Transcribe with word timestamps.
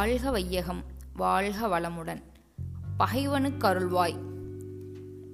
வாழ்க 0.00 0.30
வையகம் 0.30 0.82
வாழ்க 1.16 1.66
வளமுடன். 1.66 2.22
பகைவனுக்கு 2.96 3.68
அருள்வாய். 3.68 4.16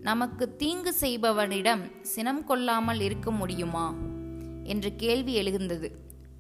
நமக்கு 0.01 0.57
தீங்கு 0.57 0.95
செய்பவனிடம் 1.01 2.01
சினம் 2.03 2.45
கொள்ளாமல் 2.45 3.01
இருக்க 3.01 3.31
முடியுமா? 3.31 3.95
என்று 4.65 4.97
கேள்வி 4.97 5.43
எழுகின்றது 5.43 5.91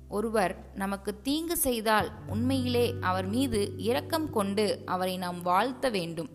ஒருவர் 0.09 0.71
நமக்கு 0.75 1.21
தீங்கு 1.23 1.57
செய்தால் 1.57 2.11
உண்மையிலே 2.27 2.95
அவர் 3.01 3.27
மீது 3.27 3.77
இரக்கம் 3.77 4.31
கொண்டு 4.31 4.83
அவரை 4.85 5.17
நாம் 5.17 5.43
வாழ்த்த 5.43 5.89
வேண்டும். 5.89 6.29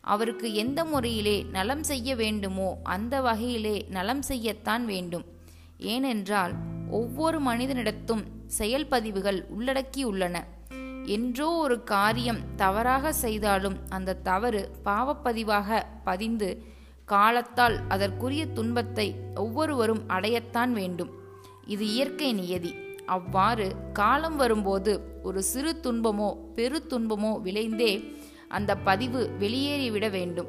அவருக்கு 0.00 0.54
எந்த 0.54 0.84
முறையிலே 0.84 1.42
நலம் 1.42 1.82
செய்ய 1.82 2.16
வேண்டுமோ 2.16 2.80
அந்த 2.82 3.20
வகையிலே 3.20 3.86
நலம் 3.88 4.22
செய்யத்தான் 4.28 4.84
வேண்டும். 4.84 5.24
ஏனென்றால் 5.78 6.54
ஒவ்வொரு 6.90 7.42
மனிதனிடத்தும் 7.42 8.22
செயல்பதிவுகள் 8.58 9.44
உள்ளடக்கியுள்ளன. 9.58 10.40
என்றோ 11.06 11.50
ஒரு 11.56 11.82
காரியம் 11.82 12.40
தவறாக 12.56 13.12
செய்தாலும் 13.12 13.76
அந்த 13.88 14.14
தவறு 14.14 14.70
பாவப்பதிவாக 14.84 15.82
பதிந்து 16.04 16.62
காலத்தால் 17.04 17.80
அதற்குரிய 17.88 18.46
துன்பத்தை 18.46 19.14
ஒவ்வொருவரும் 19.34 20.02
அடையத்தான் 20.08 20.72
வேண்டும். 20.72 21.10
இது 21.66 21.86
இயற்கை 21.86 22.32
நியதி. 22.32 22.74
அவ்வாறு 23.06 23.76
காலம் 23.92 24.36
வரும்போது 24.36 25.20
ஒரு 25.22 25.42
சிறு 25.42 25.80
துன்பமோ 25.82 26.36
பெரு 26.54 26.82
துன்பமோ 26.88 27.40
விளைந்தே 27.42 28.14
அந்த 28.48 28.76
பதிவு 28.76 29.30
வெளியேறிவிட 29.38 30.10
வேண்டும். 30.10 30.48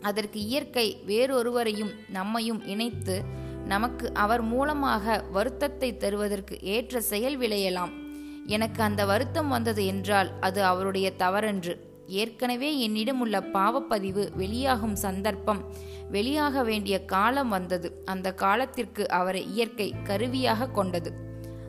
அதற்கு 0.00 0.40
இயற்கை 0.40 0.96
வேறொருவரையும் 1.06 1.90
நம்மையும் 2.08 2.66
இணைத்து 2.66 3.22
நமக்கு 3.64 4.12
அவர் 4.12 4.42
மூலமாக 4.42 5.24
வருத்தத்தை 5.30 5.96
தருவதற்கு 5.96 6.60
ஏற்ற 6.60 7.00
செயல் 7.00 7.38
விளையலாம். 7.38 8.09
எனக்கு 8.46 8.82
அந்த 8.82 9.04
வருத்தம் 9.04 9.48
வந்தது 9.48 9.86
என்றால் 9.86 10.38
அது 10.40 10.64
அவருடைய 10.64 11.12
தவறன்று. 11.18 11.76
ஏற்கனவே 12.06 12.80
என்னிடம் 12.80 13.20
உள்ள 13.20 13.40
பாவப்பதிவு 13.40 14.36
வெளியாகும் 14.36 14.96
சந்தர்ப்பம் 14.96 15.64
வெளியாக 16.12 16.64
வேண்டிய 16.64 17.04
காலம் 17.04 17.48
வந்தது. 17.48 18.02
அந்த 18.04 18.34
காலத்திற்கு 18.34 19.08
அவரை 19.08 19.46
இயற்கை 19.46 19.94
கருவியாக 20.04 20.66
கொண்டது. 20.66 21.12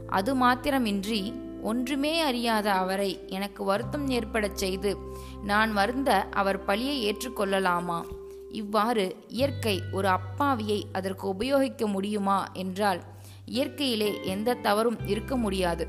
அது 0.08 0.36
மாத்திரமின்றி 0.36 1.33
ஒன்றுமே 1.61 2.19
அறியாத 2.19 2.73
அவரை 2.73 3.19
எனக்கு 3.27 3.64
வருத்தம் 3.64 4.09
ஏற்படச் 4.09 4.58
செய்து 4.58 4.97
நான் 5.44 5.73
வருந்த 5.73 6.22
அவர் 6.22 6.66
பழியை 6.66 7.11
ஏற்றுக்கொள்ளலாமா? 7.11 8.05
இவ்வாறு 8.52 9.16
இயற்கை 9.27 9.81
ஒரு 9.92 10.08
அப்பாவியை 10.08 10.83
அதற்கு 10.92 11.27
உபயோகிக்க 11.27 11.88
முடியுமா? 11.88 12.47
என்றால் 12.53 13.02
இயற்கையிலே 13.45 14.19
எந்த 14.23 14.53
தவறும் 14.53 14.97
இருக்க 15.05 15.38
முடியாது. 15.38 15.88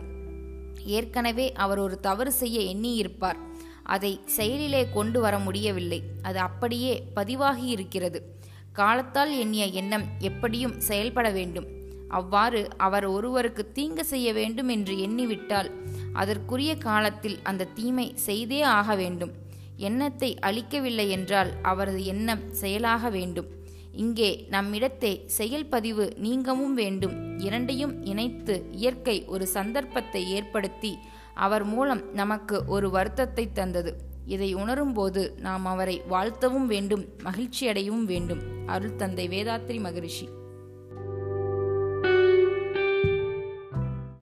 ஏற்கனவே 0.84 1.52
அவர் 1.52 1.78
ஒரு 1.78 2.00
தவறு 2.00 2.32
செய்ய 2.32 2.76
எண்ணியிருப்பார். 2.76 3.36
அதை 3.82 4.20
செயலிலே 4.26 4.90
கொண்டு 4.92 5.20
வர 5.20 5.38
முடியவில்லை. 5.38 6.02
அது 6.22 6.38
அப்படியே 6.38 7.02
பதிவாகி 7.14 7.66
இருக்கிறது. 7.66 8.40
காலத்தால் 8.72 9.38
எண்ணிய 9.38 9.66
எண்ணம் 9.66 10.02
எப்படியும் 10.18 10.80
செயல்பட 10.80 11.30
வேண்டும். 11.30 11.66
அவ்வாறு 12.08 12.68
அவர் 12.76 13.04
ஒருவருக்கு 13.04 13.72
தீங்கு 13.72 14.04
செய்ய 14.04 14.32
வேண்டும் 14.32 14.68
என்று 14.68 14.96
எண்ணிவிட்டால் 14.96 15.70
அதற்குரிய 16.12 16.76
காலத்தில் 16.76 17.38
அந்த 17.42 17.64
தீமை 17.64 18.12
செய்தே 18.14 18.62
ஆக 18.62 18.94
வேண்டும். 18.94 19.32
எண்ணத்தை 19.76 20.38
அழிக்கவில்லை 20.42 21.08
என்றால் 21.08 21.52
அவரது 21.62 22.04
எண்ணம் 22.04 22.52
செயலாக 22.52 23.10
வேண்டும். 23.10 23.46
இங்கே 23.92 24.46
நம்மிடத்தே 24.50 25.26
செயல்பதிவு 25.38 26.16
நீங்கவும் 26.16 26.74
வேண்டும். 26.74 27.38
இரண்டையும் 27.38 28.04
இணைத்து 28.04 28.68
இயற்கை 28.70 29.24
ஒரு 29.24 29.46
சந்தர்ப்பத்தை 29.46 30.30
ஏற்படுத்தி 30.30 30.98
அவர் 31.34 31.64
மூலம் 31.64 32.12
நமக்கு 32.12 32.62
ஒரு 32.66 32.90
வருத்தத்தை 32.90 33.52
தந்தது. 33.52 33.96
இதை 34.26 34.54
உணரும்போது 34.54 35.38
நாம் 35.38 35.66
அவரை 35.66 36.02
வாழ்த்தவும் 36.10 36.66
வேண்டும் 36.66 37.04
மகிழ்ச்சியடையவும் 37.18 38.04
வேண்டும். 38.04 38.40
அருள் 38.66 38.96
தந்தை 38.96 39.28
வேதாத்ரி 39.28 39.80
மகரிஷி. 39.80 40.28